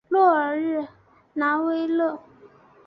[0.09, 0.87] 诺尔日
[1.35, 2.17] 拉维勒。